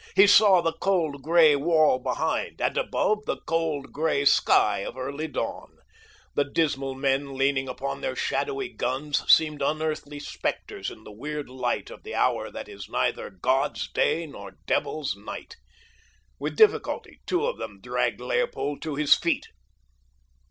He 0.15 0.25
saw 0.25 0.61
the 0.63 0.73
cold, 0.73 1.21
gray 1.21 1.55
wall 1.55 1.99
behind, 1.99 2.59
and, 2.59 2.75
above, 2.75 3.27
the 3.27 3.37
cold, 3.41 3.91
gray 3.93 4.25
sky 4.25 4.79
of 4.79 4.97
early 4.97 5.27
dawn. 5.27 5.77
The 6.33 6.43
dismal 6.43 6.95
men 6.95 7.35
leaning 7.37 7.69
upon 7.69 8.01
their 8.01 8.15
shadowy 8.15 8.69
guns 8.69 9.23
seemed 9.31 9.61
unearthly 9.61 10.19
specters 10.19 10.89
in 10.89 11.03
the 11.03 11.11
weird 11.11 11.49
light 11.51 11.91
of 11.91 12.01
the 12.01 12.15
hour 12.15 12.49
that 12.49 12.67
is 12.67 12.89
neither 12.89 13.29
God's 13.29 13.91
day 13.91 14.25
nor 14.25 14.57
devil's 14.65 15.15
night. 15.15 15.57
With 16.39 16.55
difficulty 16.55 17.19
two 17.27 17.45
of 17.45 17.57
them 17.59 17.79
dragged 17.79 18.19
Leopold 18.21 18.81
to 18.81 18.95
his 18.95 19.13
feet. 19.13 19.49